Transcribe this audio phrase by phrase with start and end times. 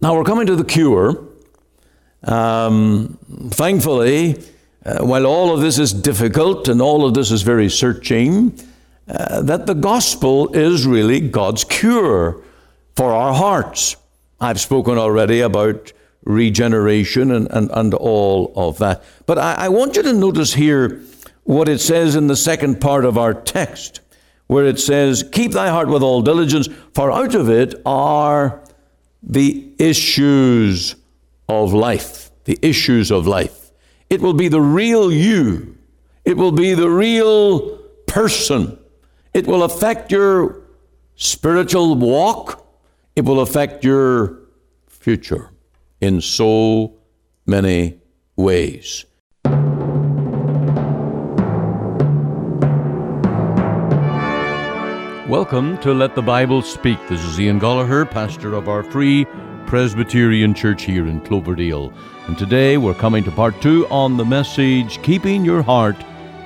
[0.00, 1.26] Now we're coming to the cure.
[2.22, 3.18] Um,
[3.50, 4.42] thankfully,
[4.84, 8.58] uh, while all of this is difficult and all of this is very searching,
[9.08, 12.42] uh, that the gospel is really God's cure
[12.94, 13.96] for our hearts.
[14.40, 15.92] I've spoken already about
[16.24, 19.02] regeneration and, and, and all of that.
[19.26, 21.00] But I, I want you to notice here
[21.44, 24.00] what it says in the second part of our text,
[24.48, 28.60] where it says, Keep thy heart with all diligence, for out of it are
[29.26, 30.94] the issues
[31.48, 32.30] of life.
[32.44, 33.72] The issues of life.
[34.08, 35.76] It will be the real you.
[36.24, 38.78] It will be the real person.
[39.34, 40.62] It will affect your
[41.16, 42.64] spiritual walk.
[43.16, 44.38] It will affect your
[44.88, 45.50] future
[46.00, 46.94] in so
[47.46, 47.98] many
[48.36, 49.04] ways.
[55.28, 57.00] Welcome to Let the Bible Speak.
[57.08, 59.24] This is Ian Goligher, pastor of our free
[59.66, 61.92] Presbyterian Church here in Cloverdale.
[62.28, 65.96] And today we're coming to part two on the message Keeping Your Heart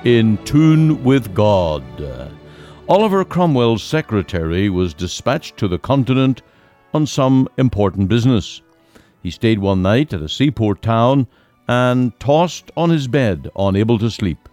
[0.03, 1.83] in Tune with God.
[2.89, 6.41] Oliver Cromwell's secretary was dispatched to the continent
[6.91, 8.63] on some important business.
[9.21, 11.27] He stayed one night at a seaport town
[11.67, 14.49] and tossed on his bed, unable to sleep.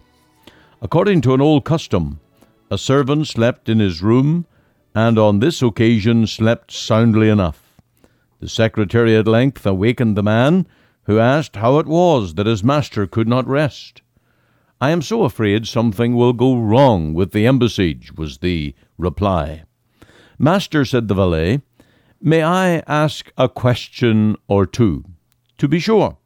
[0.82, 2.20] According to an old custom,
[2.70, 4.46] a servant slept in his room,
[4.94, 7.76] and on this occasion slept soundly enough.
[8.40, 10.66] The secretary at length awakened the man,
[11.04, 14.02] who asked how it was that his master could not rest.
[14.80, 19.64] I am so afraid something will go wrong with the embassage, was the reply.
[20.38, 21.62] Master, said the valet,
[22.20, 25.04] may I ask a question or two?
[25.58, 26.18] To be sure.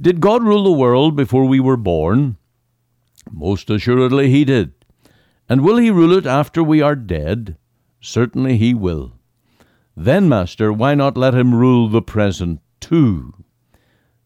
[0.00, 2.36] Did God rule the world before we were born?
[3.30, 4.72] Most assuredly he did.
[5.50, 7.56] And will he rule it after we are dead?
[8.00, 9.14] Certainly he will.
[9.96, 13.34] Then, Master, why not let him rule the present too?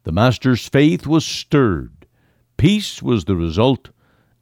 [0.03, 2.07] The Master's faith was stirred.
[2.59, 3.89] Peace was the result,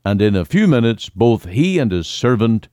[0.05, 2.66] and in a few minutes both he and his servant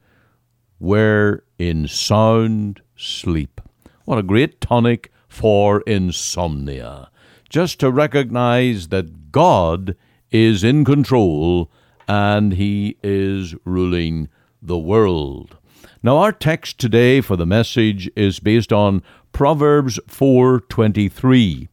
[0.80, 3.62] were in sound sleep.
[4.06, 7.12] What a great tonic for insomnia.
[7.48, 9.96] Just to recognize that God
[10.32, 11.70] is in control
[12.10, 14.28] and he is ruling
[14.62, 15.58] the world.
[16.02, 21.70] Now our text today for the message is based on Proverbs 4:23.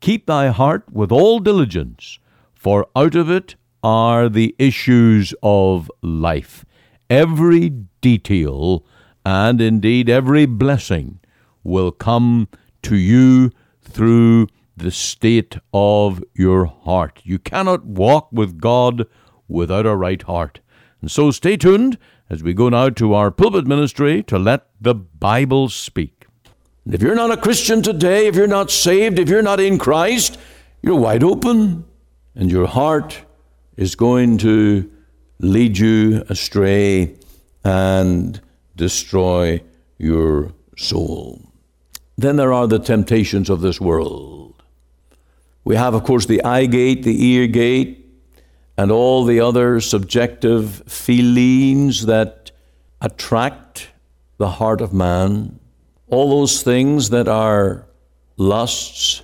[0.00, 2.18] Keep thy heart with all diligence,
[2.54, 6.66] for out of it are the issues of life.
[7.08, 7.70] Every
[8.02, 8.84] detail
[9.24, 11.18] and indeed every blessing
[11.64, 12.48] will come
[12.82, 13.50] to you
[13.80, 17.20] through the state of your heart.
[17.24, 19.06] You cannot walk with God
[19.48, 20.60] without a right heart.
[21.00, 21.98] And so stay tuned
[22.30, 26.26] as we go now to our pulpit ministry to let the Bible speak.
[26.86, 30.38] If you're not a Christian today, if you're not saved, if you're not in Christ,
[30.82, 31.84] you're wide open,
[32.34, 33.22] and your heart
[33.76, 34.90] is going to
[35.38, 37.14] lead you astray
[37.64, 38.40] and
[38.76, 39.60] destroy
[39.98, 41.52] your soul.
[42.16, 44.62] Then there are the temptations of this world.
[45.64, 47.97] We have, of course, the eye gate, the ear gate,
[48.78, 52.52] and all the other subjective feelings that
[53.00, 53.88] attract
[54.36, 55.58] the heart of man,
[56.06, 57.88] all those things that are
[58.36, 59.22] lusts,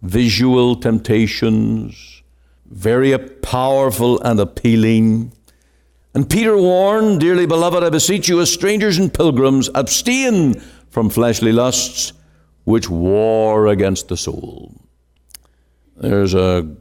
[0.00, 2.22] visual temptations,
[2.64, 5.30] very powerful and appealing.
[6.14, 10.54] And Peter warned, Dearly beloved, I beseech you, as strangers and pilgrims, abstain
[10.88, 12.14] from fleshly lusts
[12.64, 14.80] which war against the soul.
[15.94, 16.74] There's a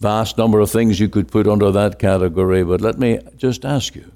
[0.00, 3.94] vast number of things you could put under that category, but let me just ask
[3.94, 4.10] you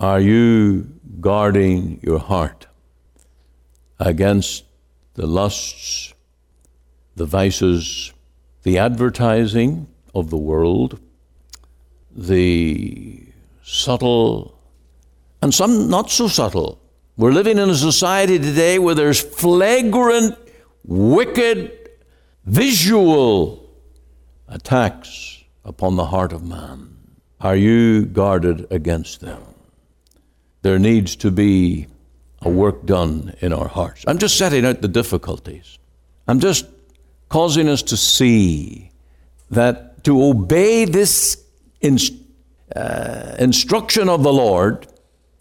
[0.00, 0.86] are you
[1.20, 2.66] guarding your heart
[3.98, 4.64] against
[5.14, 6.12] the lusts,
[7.16, 8.12] the vices,
[8.64, 11.00] the advertising of the world,
[12.10, 13.22] the
[13.62, 14.58] subtle,
[15.40, 16.80] and some not so subtle?
[17.16, 20.36] We're living in a society today where there's flagrant,
[20.84, 21.90] wicked,
[22.44, 23.63] visual
[24.48, 26.96] attacks upon the heart of man.
[27.40, 29.42] Are you guarded against them?
[30.62, 31.86] There needs to be
[32.40, 34.04] a work done in our hearts.
[34.06, 35.78] I'm just setting out the difficulties.
[36.26, 36.66] I'm just
[37.28, 38.90] causing us to see
[39.50, 41.42] that to obey this
[41.80, 41.98] in,
[42.74, 44.86] uh, instruction of the Lord,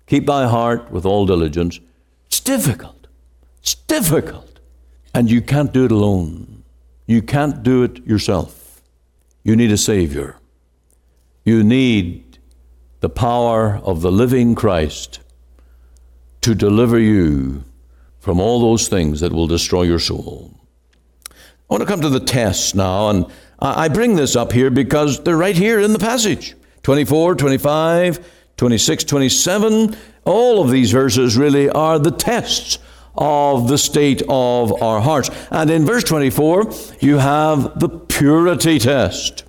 [0.07, 1.79] keep thy heart with all diligence,
[2.27, 3.07] it's difficult.
[3.61, 4.59] It's difficult.
[5.13, 6.63] And you can't do it alone.
[7.05, 8.62] You can't do it yourself.
[9.43, 10.37] You need a Savior.
[11.43, 12.37] You need
[13.01, 15.19] the power of the living Christ
[16.41, 17.63] to deliver you
[18.19, 20.57] from all those things that will destroy your soul.
[21.29, 21.33] I
[21.67, 23.25] want to come to the tests now, and
[23.59, 29.03] I bring this up here because they're right here in the passage 24, 25, 26,
[29.03, 29.95] 27.
[30.25, 32.79] All of these verses really are the tests
[33.15, 35.29] of the state of our hearts.
[35.51, 39.43] And in verse 24, you have the purity test.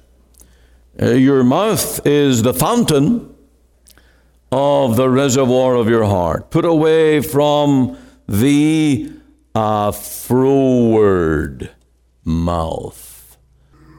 [1.01, 3.35] Uh, your mouth is the fountain
[4.51, 6.51] of the reservoir of your heart.
[6.51, 9.13] Put away from the
[9.55, 11.71] uh, froward
[12.25, 13.37] mouth.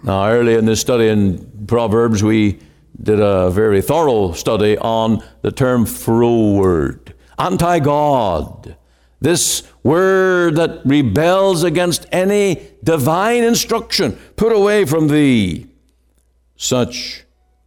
[0.04, 2.60] Now, early in this study in Proverbs, we
[3.00, 8.76] did a very thorough study on the term froward, anti God.
[9.26, 15.66] This word that rebels against any divine instruction, put away from thee
[16.56, 17.24] such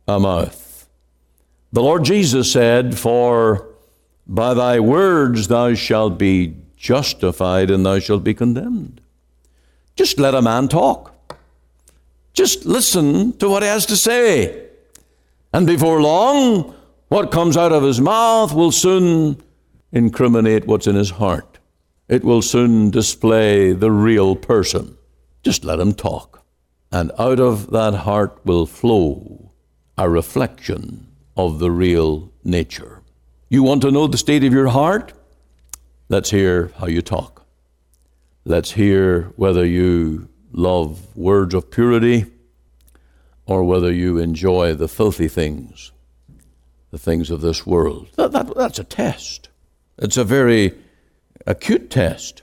[0.07, 0.89] a mouth.
[1.73, 3.75] The Lord Jesus said, For
[4.25, 9.01] by thy words thou shalt be justified and thou shalt be condemned.
[9.97, 11.13] Just let a man talk.
[12.35, 14.69] Just listen to what he has to say.
[15.53, 16.77] And before long,
[17.09, 19.43] what comes out of his mouth will soon
[19.93, 21.59] incriminate what's in his heart.
[22.09, 24.97] It will soon display the real person.
[25.43, 26.45] Just let him talk.
[26.91, 29.53] And out of that heart will flow
[29.97, 33.03] a reflection of the real nature.
[33.49, 35.13] You want to know the state of your heart?
[36.09, 37.47] Let's hear how you talk.
[38.45, 42.27] Let's hear whether you love words of purity
[43.45, 45.93] or whether you enjoy the filthy things,
[46.91, 48.09] the things of this world.
[48.17, 49.48] That, that, that's a test.
[49.99, 50.75] It's a very
[51.47, 52.43] acute test.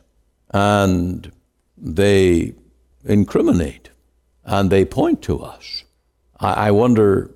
[0.52, 1.32] And
[1.78, 2.54] they
[3.04, 3.90] incriminate
[4.44, 5.84] and they point to us.
[6.40, 7.32] I, I wonder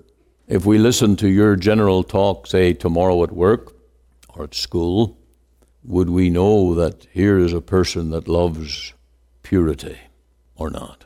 [0.47, 3.75] if we listen to your general talk, say tomorrow at work
[4.29, 5.17] or at school,
[5.83, 8.93] would we know that here is a person that loves
[9.43, 9.97] purity
[10.55, 11.05] or not?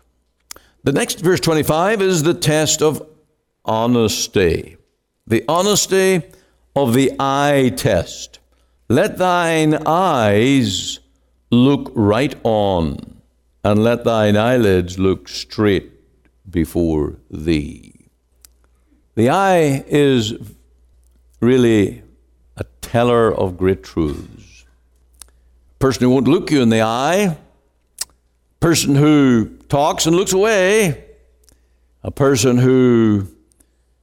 [0.83, 3.07] The next verse 25 is the test of
[3.63, 4.77] honesty.
[5.27, 6.23] The honesty
[6.75, 8.39] of the eye test.
[8.89, 10.99] Let thine eyes
[11.49, 13.21] look right on,
[13.63, 15.91] and let thine eyelids look straight
[16.49, 18.09] before thee.
[19.15, 20.33] The eye is
[21.39, 22.03] really
[22.57, 24.65] a teller of great truths.
[25.21, 27.37] A person who won't look you in the eye,
[28.01, 28.07] a
[28.59, 31.05] person who talks and looks away,
[32.03, 33.27] a person who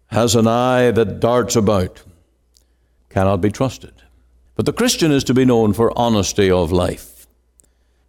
[0.06, 2.02] has an eye that darts about
[3.10, 3.99] cannot be trusted.
[4.60, 7.26] But the Christian is to be known for honesty of life.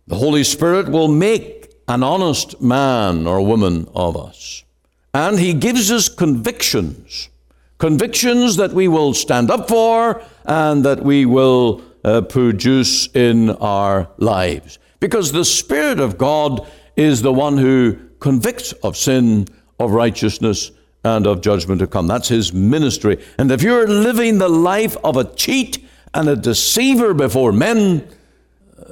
[0.07, 4.65] The Holy Spirit will make an honest man or woman of us.
[5.13, 7.29] And he gives us convictions,
[7.77, 14.09] convictions that we will stand up for and that we will uh, produce in our
[14.17, 14.77] lives.
[14.99, 19.47] Because the Spirit of God is the one who convicts of sin,
[19.79, 20.71] of righteousness,
[21.05, 22.07] and of judgment to come.
[22.07, 23.23] That's his ministry.
[23.37, 25.80] And if you're living the life of a cheat
[26.13, 28.07] and a deceiver before men,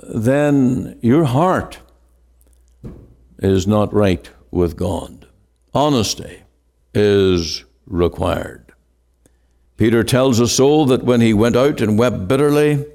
[0.03, 1.79] then your heart
[3.39, 5.27] is not right with God.
[5.73, 6.41] Honesty
[6.93, 8.71] is required.
[9.77, 12.85] Peter tells us so that when he went out and wept bitterly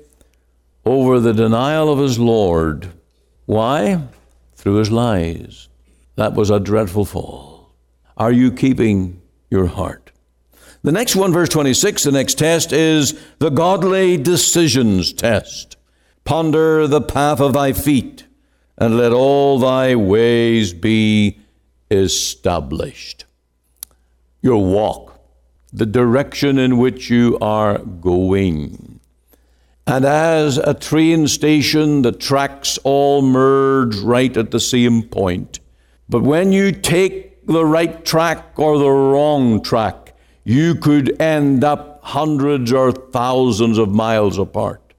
[0.85, 2.93] over the denial of his Lord,
[3.47, 4.03] why?
[4.57, 5.69] Through his lies.
[6.17, 7.75] That was a dreadful fall.
[8.17, 10.04] Are you keeping your heart?
[10.85, 15.79] The next one, verse 26, the next test is the godly decisions test.
[16.25, 18.27] Ponder the path of thy feet,
[18.77, 21.41] and let all thy ways be
[21.91, 23.25] established.
[24.43, 25.19] Your walk,
[25.73, 29.01] the direction in which you are going.
[29.87, 35.61] And as a train station, the tracks all merge right at the same point.
[36.11, 40.04] But when you take the right track or the wrong track,
[40.45, 44.95] you could end up hundreds or thousands of miles apart.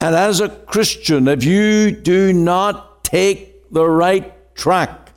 [0.00, 5.12] And as a Christian, if you do not take the right track,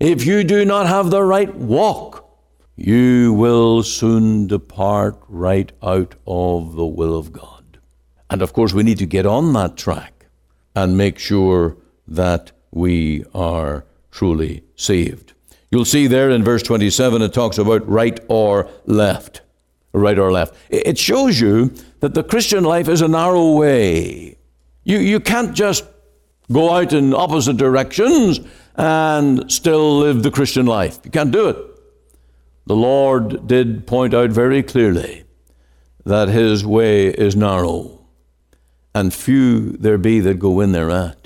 [0.00, 2.24] if you do not have the right walk,
[2.76, 7.78] you will soon depart right out of the will of God.
[8.30, 10.26] And of course, we need to get on that track
[10.76, 11.76] and make sure
[12.06, 15.32] that we are truly saved.
[15.70, 19.42] You'll see there in verse 27, it talks about right or left.
[19.92, 20.54] Right or left.
[20.70, 24.36] It shows you that the Christian life is a narrow way.
[24.84, 25.84] You, you can't just
[26.50, 28.40] go out in opposite directions
[28.76, 31.00] and still live the Christian life.
[31.04, 31.56] You can't do it.
[32.66, 35.24] The Lord did point out very clearly
[36.04, 37.98] that his way is narrow
[38.94, 41.17] and few there be that go in thereat.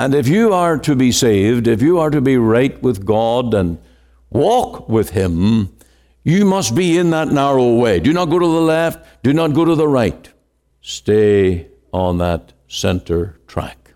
[0.00, 3.52] And if you are to be saved, if you are to be right with God
[3.52, 3.76] and
[4.30, 5.76] walk with Him,
[6.24, 8.00] you must be in that narrow way.
[8.00, 10.26] Do not go to the left, do not go to the right.
[10.80, 13.92] Stay on that center track.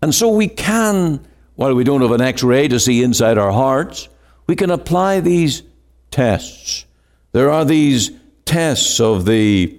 [0.00, 3.50] And so we can, while we don't have an x ray to see inside our
[3.50, 4.08] hearts,
[4.46, 5.64] we can apply these
[6.12, 6.84] tests.
[7.32, 8.12] There are these
[8.44, 9.76] tests of the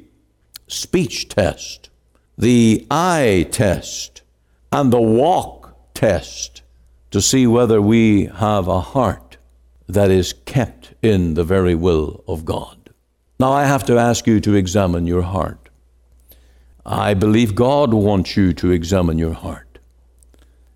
[0.67, 1.89] speech test,
[2.37, 4.23] the eye test,
[4.73, 5.58] and the walk
[5.99, 6.61] test
[7.11, 9.35] to see whether we have a heart
[9.85, 12.89] that is kept in the very will of God.
[13.37, 15.67] Now, I have to ask you to examine your heart.
[16.85, 19.79] I believe God wants you to examine your heart.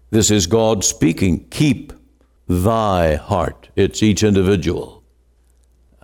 [0.09, 1.47] This is God speaking.
[1.49, 1.93] Keep
[2.49, 3.69] thy heart.
[3.77, 5.03] It's each individual.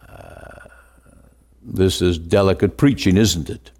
[0.07, 0.69] Uh,
[1.61, 3.71] this is delicate preaching, isn't it?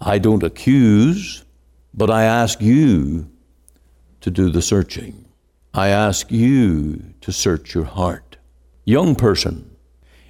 [0.00, 1.44] I don't accuse,
[1.92, 3.30] but I ask you
[4.20, 5.24] to do the searching.
[5.72, 8.36] I ask you to search your heart.
[8.84, 9.70] Young person,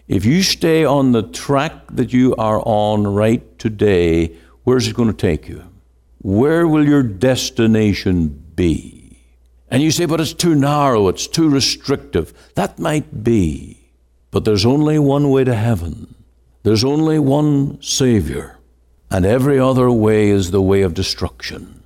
[0.07, 5.11] if you stay on the track that you are on right today, where's it going
[5.11, 5.65] to take you?
[6.23, 9.19] Where will your destination be?
[9.71, 12.35] And you say, but it's too narrow, it's too restrictive.
[12.55, 13.81] That might be.
[14.31, 16.15] But there's only one way to heaven,
[16.63, 18.59] there's only one Savior,
[19.11, 21.80] and every other way is the way of destruction.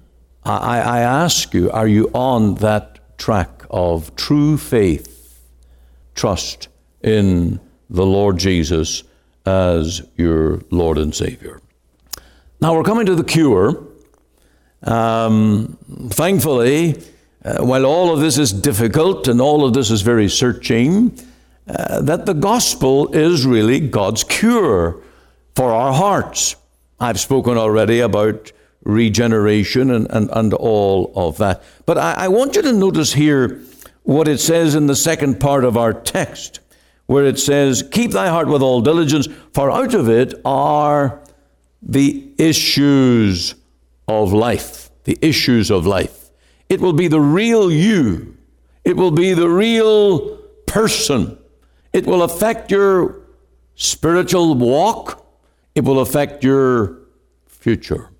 [0.44, 5.40] I, I ask you, are you on that track of true faith,
[6.14, 6.68] trust
[7.02, 9.04] in the Lord Jesus
[9.46, 11.60] as your Lord and Savior.
[12.60, 13.86] Now we're coming to the cure.
[14.82, 15.78] Um,
[16.10, 17.02] thankfully,
[17.44, 21.18] uh, while all of this is difficult and all of this is very searching,
[21.66, 25.00] uh, that the gospel is really God's cure
[25.54, 26.56] for our hearts.
[27.00, 28.52] I've spoken already about
[28.84, 31.62] regeneration and, and, and all of that.
[31.86, 33.62] But I, I want you to notice here
[34.02, 36.60] what it says in the second part of our text,
[37.06, 41.20] where it says, Keep thy heart with all diligence, for out of it are
[41.82, 43.54] the issues
[44.06, 44.90] of life.
[45.04, 46.30] The issues of life.
[46.68, 48.36] It will be the real you,
[48.84, 50.36] it will be the real
[50.66, 51.38] person.
[51.92, 53.20] It will affect your
[53.76, 55.24] spiritual walk,
[55.74, 56.98] it will affect your
[57.46, 58.10] future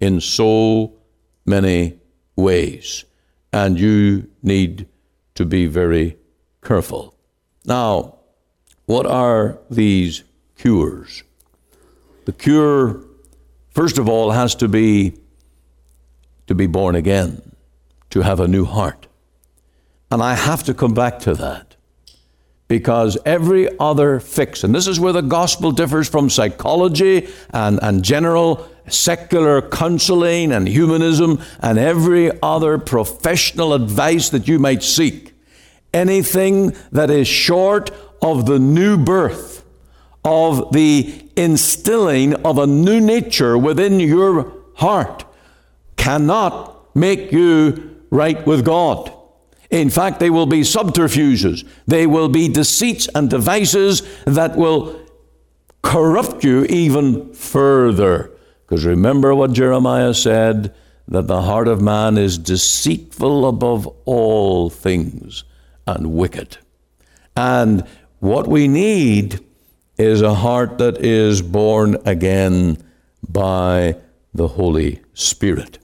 [0.00, 0.94] in so
[1.44, 1.98] many
[2.36, 3.04] ways.
[3.52, 4.88] And you need
[5.34, 6.16] to be very
[6.62, 7.14] careful.
[7.64, 8.18] Now,
[8.86, 10.24] what are these
[10.56, 11.22] cures?
[12.24, 13.02] The cure,
[13.70, 15.14] first of all, has to be
[16.46, 17.40] to be born again,
[18.10, 19.06] to have a new heart.
[20.10, 21.76] And I have to come back to that
[22.68, 28.02] because every other fix, and this is where the gospel differs from psychology and, and
[28.02, 35.32] general secular counseling and humanism and every other professional advice that you might seek.
[35.92, 39.64] Anything that is short of the new birth,
[40.24, 45.24] of the instilling of a new nature within your heart,
[45.96, 49.12] cannot make you right with God.
[49.70, 55.00] In fact, they will be subterfuges, they will be deceits and devices that will
[55.82, 58.30] corrupt you even further.
[58.74, 60.74] Because remember what Jeremiah said
[61.06, 65.44] that the heart of man is deceitful above all things
[65.86, 66.58] and wicked.
[67.36, 67.86] And
[68.18, 69.38] what we need
[69.96, 72.78] is a heart that is born again
[73.28, 73.96] by
[74.34, 75.78] the Holy Spirit.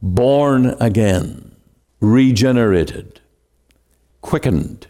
[0.00, 1.56] Born again,
[1.98, 3.20] regenerated,
[4.20, 4.86] quickened,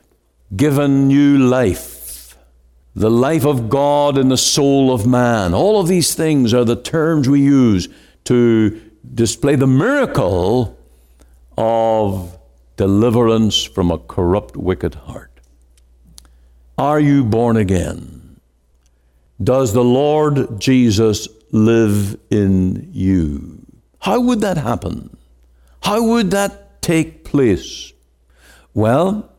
[0.54, 1.95] given new life
[2.96, 5.52] the life of God in the soul of man.
[5.52, 7.90] All of these things are the terms we use
[8.24, 8.80] to
[9.14, 10.78] display the miracle
[11.58, 12.38] of
[12.78, 15.30] deliverance from a corrupt, wicked heart.
[16.78, 18.40] Are you born again?
[19.42, 23.60] Does the Lord Jesus live in you?
[24.00, 25.14] How would that happen?
[25.82, 27.92] How would that take place?
[28.72, 29.30] Well,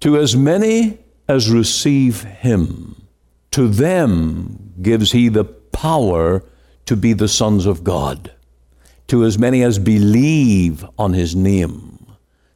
[0.00, 3.06] to as many as receive him,
[3.50, 6.44] to them gives he the power
[6.86, 8.32] to be the sons of God,
[9.08, 12.06] to as many as believe on his name.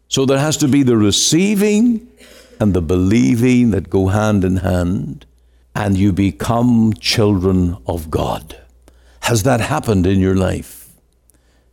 [0.09, 2.09] So there has to be the receiving
[2.61, 5.27] and the believing that go hand in hand,
[5.75, 8.61] and you become children of God.
[9.23, 10.89] Has that happened in your life?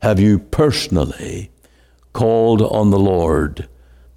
[0.02, 1.52] Have you personally
[2.14, 3.68] called on the Lord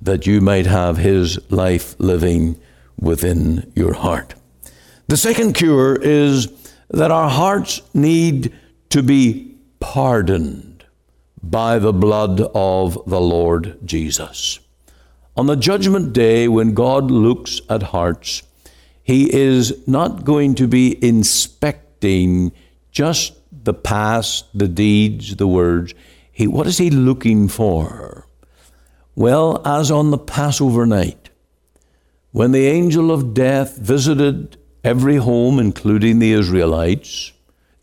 [0.01, 2.61] that you might have his life living
[3.01, 4.35] within your heart.
[5.09, 6.49] The second cure is
[6.91, 8.53] that our hearts need
[8.91, 10.85] to be pardoned
[11.43, 14.61] by the blood of the Lord Jesus.
[15.37, 18.43] On the judgment day, when God looks at hearts,
[19.03, 22.53] He is not going to be inspecting
[22.91, 25.95] just the past, the deeds, the words.
[26.31, 28.27] He, what is He looking for?
[29.15, 31.20] Well, as on the Passover night,
[32.33, 37.33] when the angel of death visited every home, including the Israelites,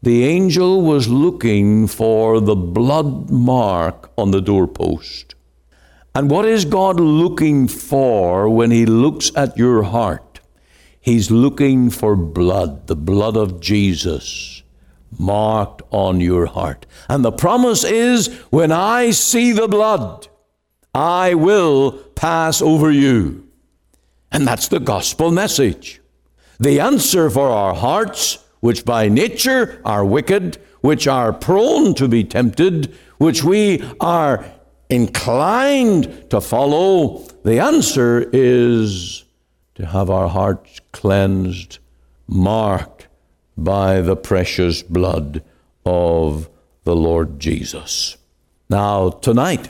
[0.02, 5.36] the angel was looking for the blood mark on the doorpost.
[6.16, 10.40] And what is God looking for when He looks at your heart?
[11.00, 14.64] He's looking for blood, the blood of Jesus
[15.18, 16.86] marked on your heart.
[17.10, 20.28] And the promise is when I see the blood,
[20.94, 23.47] I will pass over you.
[24.32, 26.02] And that's the gospel message.
[26.60, 32.24] The answer for our hearts, which by nature are wicked, which are prone to be
[32.24, 34.46] tempted, which we are
[34.90, 39.24] inclined to follow, the answer is
[39.76, 41.80] to have our hearts cleansed,
[42.28, 43.08] marked
[43.58, 45.44] by the precious blood
[45.86, 46.50] of
[46.84, 48.18] the Lord Jesus.
[48.70, 49.70] Now, tonight,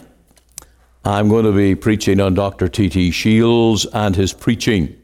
[1.07, 2.67] I'm going to be preaching on Dr.
[2.67, 3.11] T.T.
[3.11, 5.01] Shields and his preaching.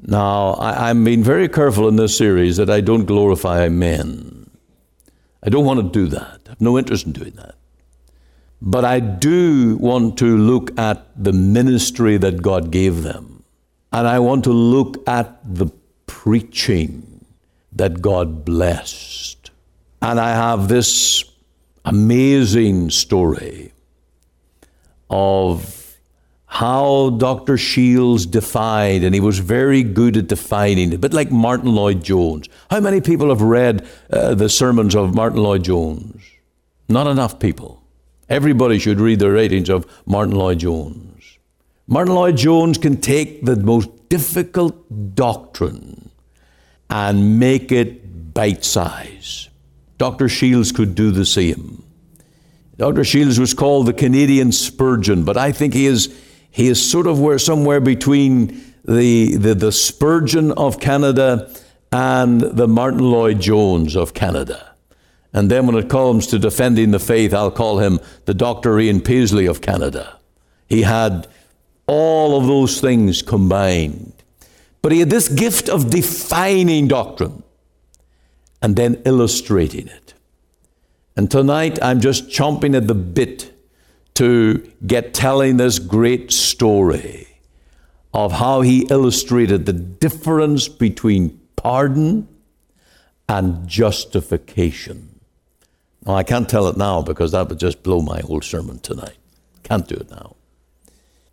[0.00, 4.48] Now, I, am being very careful in this series that I don't glorify men.
[5.42, 6.40] I don't want to do that.
[6.46, 7.56] I have no interest in doing that.
[8.62, 13.42] But I do want to look at the ministry that God gave them.
[13.92, 15.66] And I want to look at the
[16.06, 17.24] preaching
[17.72, 19.50] that God blessed.
[20.00, 21.24] And I have this
[21.84, 23.73] amazing story
[25.10, 25.96] of
[26.46, 27.56] how Dr.
[27.58, 32.48] Shields defied, and he was very good at defining, a bit like Martyn Lloyd-Jones.
[32.70, 36.22] How many people have read uh, the sermons of Martyn Lloyd-Jones?
[36.88, 37.82] Not enough people.
[38.28, 41.38] Everybody should read the writings of Martyn Lloyd-Jones.
[41.86, 46.10] Martyn Lloyd-Jones can take the most difficult doctrine
[46.88, 49.48] and make it bite size.
[49.98, 50.28] Dr.
[50.28, 51.83] Shields could do the same.
[52.76, 53.04] Dr.
[53.04, 56.14] Shields was called the Canadian Spurgeon, but I think he is
[56.50, 61.52] he is sort of where somewhere between the, the, the Spurgeon of Canada
[61.90, 64.74] and the Martyn Lloyd-Jones of Canada.
[65.32, 68.78] And then when it comes to defending the faith, I'll call him the Dr.
[68.78, 70.20] Ian Paisley of Canada.
[70.68, 71.26] He had
[71.88, 74.12] all of those things combined.
[74.80, 77.42] But he had this gift of defining doctrine
[78.62, 80.13] and then illustrating it.
[81.16, 83.52] And tonight I'm just chomping at the bit
[84.14, 87.28] to get telling this great story
[88.12, 92.28] of how he illustrated the difference between pardon
[93.28, 95.20] and justification.
[96.06, 99.16] Now, I can't tell it now because that would just blow my whole sermon tonight.
[99.62, 100.36] Can't do it now.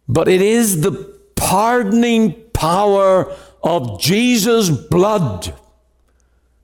[0.08, 0.92] But it is the
[1.36, 5.54] pardoning power of Jesus' blood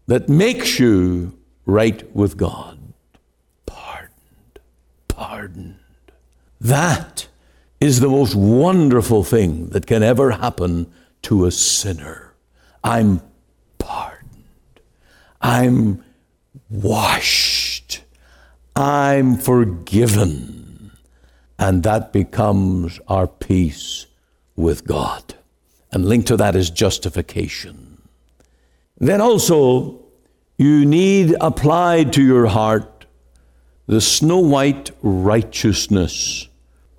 [0.07, 2.79] that makes you right with God.
[3.65, 4.59] Pardoned,
[5.07, 5.79] pardoned.
[6.59, 7.27] That
[7.79, 10.91] is the most wonderful thing that can ever happen
[11.23, 12.33] to a sinner.
[12.83, 13.21] I'm
[13.77, 14.81] pardoned.
[15.41, 16.03] I'm
[16.69, 18.01] washed.
[18.75, 20.91] I'm forgiven.
[21.59, 24.05] And that becomes our peace
[24.55, 25.35] with God.
[25.91, 28.01] And linked to that is justification.
[28.97, 29.99] Then also,
[30.57, 32.96] you need applied to your heart
[33.87, 36.49] the snow white righteousness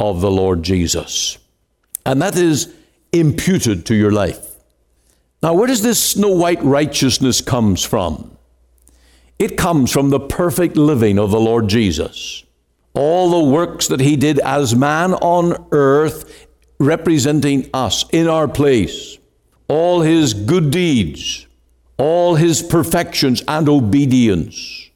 [0.00, 1.38] of the Lord Jesus.
[2.06, 2.74] And that is
[3.12, 4.56] imputed to your life.
[5.42, 8.36] Now, where does this snow white righteousness comes from?
[9.38, 12.42] It comes from the perfect living of the Lord Jesus.
[12.94, 16.46] All the works that he did as man on earth,
[16.80, 19.18] representing us in our place,
[19.68, 21.46] all his good deeds,
[21.98, 24.87] all his perfections and obedience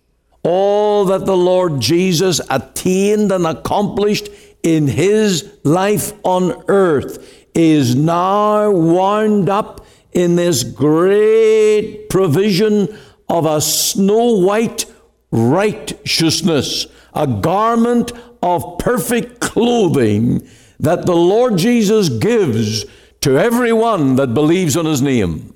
[0.42, 4.28] all that the Lord Jesus attained and accomplished
[4.62, 12.88] in his life on earth is now wound up in this great provision
[13.28, 14.86] of a snow white
[15.30, 20.46] righteousness, a garment of perfect clothing
[20.80, 22.84] that the Lord Jesus gives
[23.20, 25.54] to everyone that believes on his name.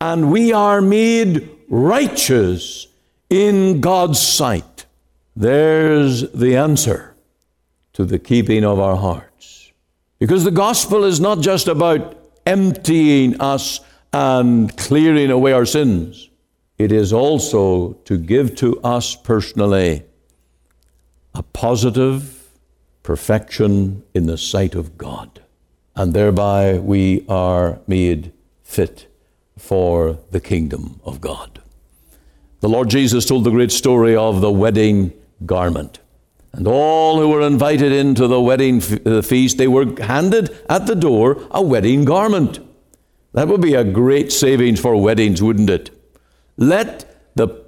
[0.00, 2.88] And we are made righteous
[3.34, 4.86] in God's sight.
[5.34, 7.16] There's the answer
[7.94, 9.72] to the keeping of our hearts.
[10.20, 12.16] Because the gospel is not just about
[12.46, 13.80] emptying us
[14.12, 16.30] and clearing away our sins.
[16.76, 20.02] it is also to give to us personally
[21.34, 22.50] a positive
[23.02, 25.40] perfection in the sight of God.
[25.94, 28.32] And thereby we are made
[28.64, 29.06] fit
[29.56, 31.63] for the kingdom of God.
[32.64, 35.12] The Lord Jesus told the great story of the wedding
[35.44, 35.98] garment.
[36.54, 40.94] And all who were invited into the wedding uh, feast, they were handed at the
[40.94, 42.60] door a wedding garment.
[43.34, 45.90] That would be a great savings for weddings, wouldn't it?
[46.56, 47.66] Let the,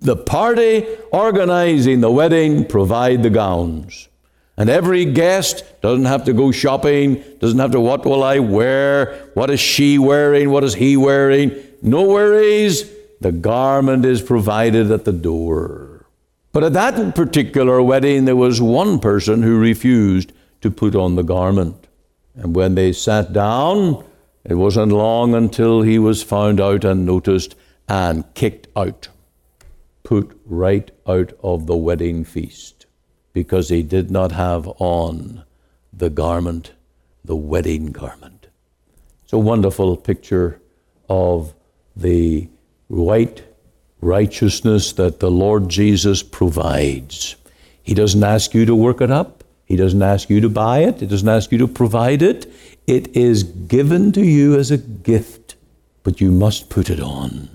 [0.00, 4.10] the party organizing the wedding provide the gowns.
[4.58, 9.30] And every guest doesn't have to go shopping, doesn't have to, what will I wear?
[9.32, 10.50] What is she wearing?
[10.50, 11.50] What is he wearing?
[11.80, 12.93] No worries.
[13.20, 16.06] The garment is provided at the door.
[16.52, 21.22] But at that particular wedding, there was one person who refused to put on the
[21.22, 21.88] garment.
[22.34, 24.04] And when they sat down,
[24.44, 27.54] it wasn't long until he was found out and noticed
[27.88, 29.08] and kicked out,
[30.02, 32.86] put right out of the wedding feast,
[33.32, 35.44] because he did not have on
[35.92, 36.72] the garment,
[37.24, 38.46] the wedding garment.
[39.24, 40.60] It's a wonderful picture
[41.08, 41.54] of
[41.96, 42.48] the
[42.88, 43.42] white
[44.00, 47.36] righteousness that the Lord Jesus provides.
[47.82, 49.44] He doesn't ask you to work it up.
[49.66, 51.00] He doesn't ask you to buy it.
[51.00, 52.46] He doesn't ask you to provide it.
[52.86, 55.56] It is given to you as a gift,
[56.02, 57.48] but you must put it on.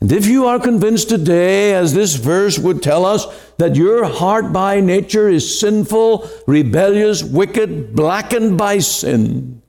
[0.00, 4.52] And if you are convinced today, as this verse would tell us, that your heart
[4.52, 9.62] by nature is sinful, rebellious, wicked, blackened by sin,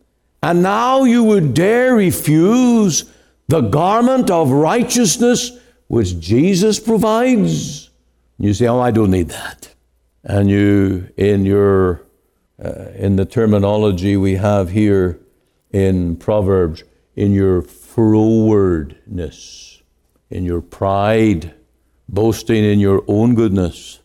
[0.43, 3.05] and now you would dare refuse
[3.47, 5.51] the garment of righteousness
[5.87, 7.89] which Jesus provides,
[8.37, 9.73] you say, Oh, I don't need that.
[10.23, 12.03] And you, in your
[12.63, 15.19] uh, in the terminology we have here
[15.71, 16.83] in Proverbs,
[17.15, 19.81] in your frowardness,
[20.29, 21.53] in your pride,
[22.09, 23.99] boasting in your own goodness,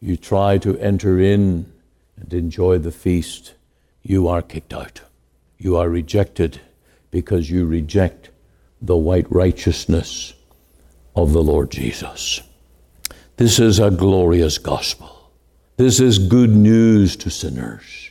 [0.00, 1.70] you try to enter in
[2.16, 3.54] and enjoy the feast,
[4.02, 5.02] you are kicked out.
[5.58, 6.60] You are rejected
[7.10, 8.30] because you reject
[8.80, 10.34] the white righteousness
[11.16, 12.40] of the Lord Jesus.
[13.36, 15.30] This is a glorious gospel.
[15.76, 18.10] This is good news to sinners.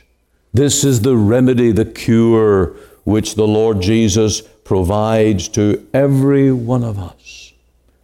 [0.54, 6.98] This is the remedy, the cure which the Lord Jesus provides to every one of
[6.98, 7.52] us.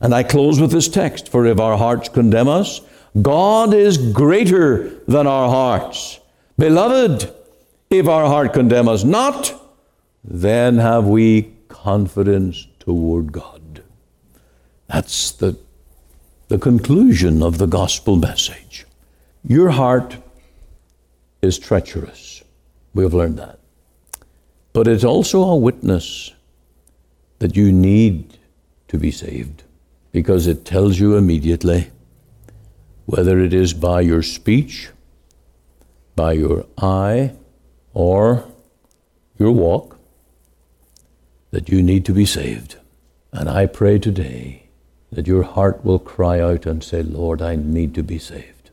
[0.00, 2.81] And I close with this text For if our hearts condemn us,
[3.20, 6.20] God is greater than our hearts.
[6.59, 7.33] Beloved,
[7.90, 9.55] if our heart condemn us not,
[10.22, 11.54] then have we
[11.85, 13.83] confidence toward God.
[14.87, 15.59] That's the,
[16.49, 18.87] the conclusion of the gospel message.
[19.47, 20.16] Your heart
[21.42, 22.42] is treacherous.
[22.94, 23.59] We have learned that.
[24.73, 26.33] But it's also a witness
[27.40, 28.38] that you need
[28.88, 29.64] to be saved
[30.11, 31.90] because it tells you immediately
[33.05, 34.88] whether it is by your speech,
[36.16, 37.35] by your eye,
[37.92, 38.47] or
[39.38, 39.94] your walk,
[41.55, 42.75] that you need to be saved.
[43.31, 44.64] And I pray today
[45.12, 48.71] that your heart will cry out and say, Lord, I need to be saved.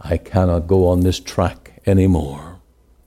[0.00, 2.60] I cannot go on this track anymore.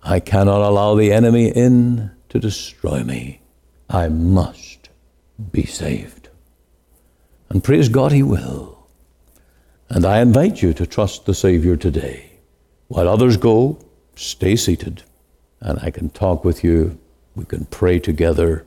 [0.04, 3.40] I cannot allow the enemy in to destroy me.
[3.90, 4.90] I must
[5.54, 6.28] be saved.
[7.48, 8.90] And praise God, He will.
[9.88, 12.40] And I invite you to trust the Savior today.
[12.90, 13.80] While others go,
[14.18, 15.04] stay seated,
[15.62, 17.00] and I can talk with you.
[17.36, 18.66] We can pray together.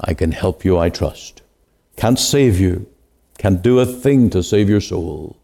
[0.00, 1.42] I can help you, I trust.
[1.96, 2.86] Can't save you,
[3.38, 5.36] can't do a thing to save your soul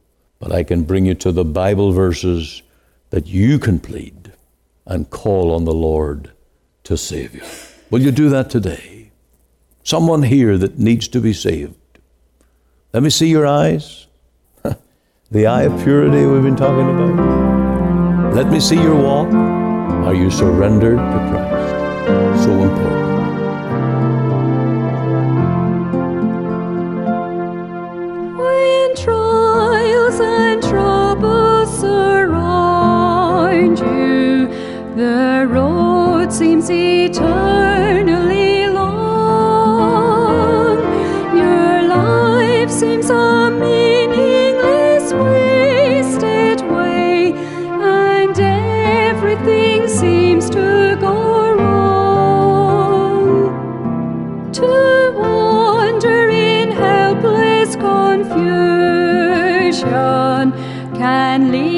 [0.42, 2.64] but I can bring you to the Bible verses
[3.10, 4.32] that you can plead
[4.84, 6.32] and call on the Lord
[6.82, 7.42] to save you.
[7.90, 9.12] Will you do that today?
[9.84, 11.76] Someone here that needs to be saved.
[12.92, 14.08] Let me see your eyes.
[15.30, 18.34] the eye of purity we've been talking about.
[18.34, 19.32] Let me see your walk.
[19.32, 21.51] Are you surrendered to Christ?
[22.52, 23.02] So important.
[36.32, 39.98] seems eternally long.
[41.36, 49.71] Your life seems a meaningless, wasted way, and everything
[61.32, 61.71] can lead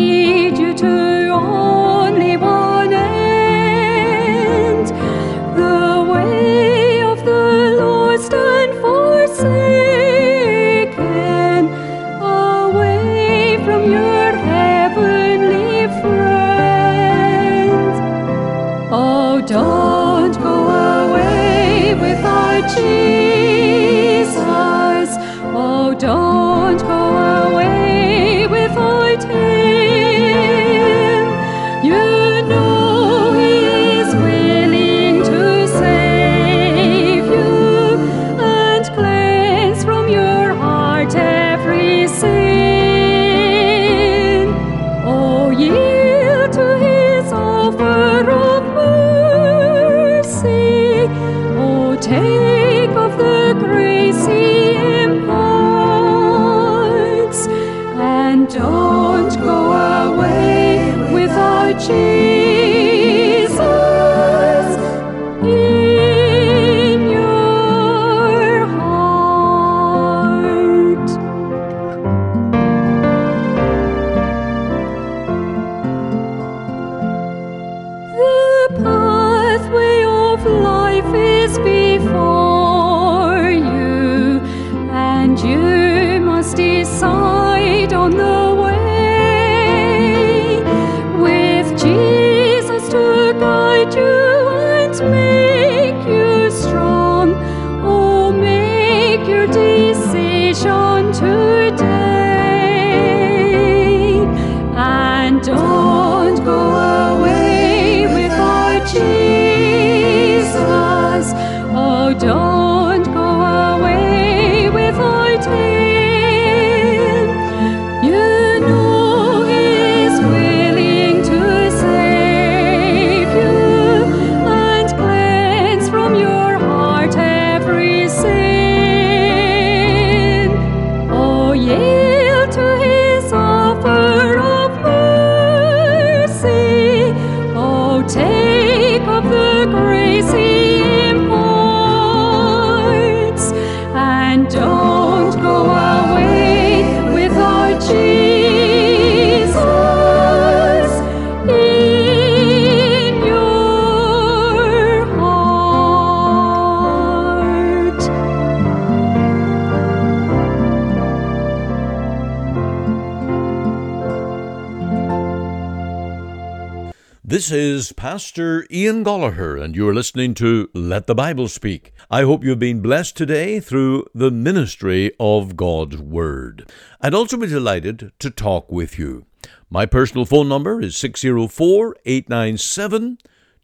[167.34, 171.92] This is Pastor Ian Goligher, and you're listening to Let the Bible Speak.
[172.08, 176.70] I hope you've been blessed today through the ministry of God's Word.
[177.00, 179.26] I'd also be delighted to talk with you.
[179.68, 183.18] My personal phone number is 604 897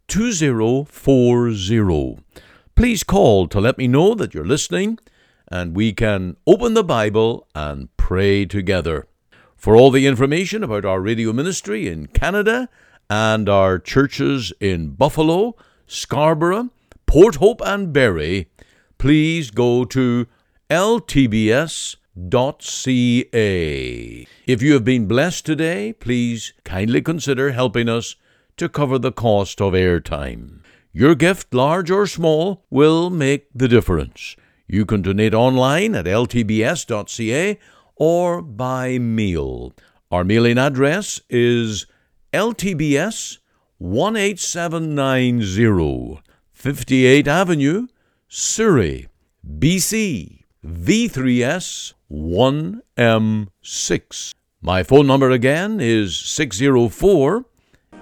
[0.09, 2.19] 2040.
[2.75, 4.99] Please call to let me know that you're listening,
[5.47, 9.07] and we can open the Bible and pray together.
[9.57, 12.69] For all the information about our radio ministry in Canada
[13.11, 15.57] and our churches in Buffalo,
[15.89, 16.71] Scarborough,
[17.07, 18.49] Port Hope, and Barrie,
[18.99, 20.29] please go to
[20.71, 21.97] ltbs.ca.
[24.47, 28.15] If you have been blessed today, please kindly consider helping us
[28.57, 30.61] to cover the cost of airtime.
[30.93, 34.37] Your gift, large or small, will make the difference.
[34.69, 37.59] You can donate online at ltbs.ca
[37.97, 39.73] or by mail.
[40.13, 41.87] Our mailing address is
[42.33, 43.39] LTBS
[43.81, 46.21] 18790,
[46.53, 47.89] 58 Avenue,
[48.29, 49.09] Surrey,
[49.59, 54.35] BC, V3S 1M6.
[54.63, 57.45] My phone number again is 604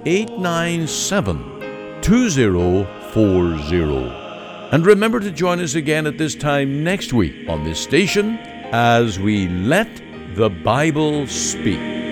[0.04, 4.28] 897 2040.
[4.70, 8.38] And remember to join us again at this time next week on this station
[8.72, 9.88] as we let
[10.34, 12.07] the Bible speak.